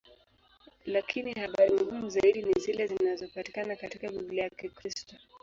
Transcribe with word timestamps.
Lakini 0.85 1.33
habari 1.33 1.71
muhimu 1.73 2.09
zaidi 2.09 2.41
ni 2.41 2.53
zile 2.59 2.87
zinazopatikana 2.87 3.75
katika 3.75 4.09
Biblia 4.11 4.43
ya 4.43 4.49
Kikristo. 4.49 5.15